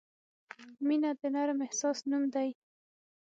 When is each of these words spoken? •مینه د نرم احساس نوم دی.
•مینه 0.87 1.11
د 1.19 1.23
نرم 1.35 1.59
احساس 1.67 1.97
نوم 2.09 2.23
دی. 2.33 2.49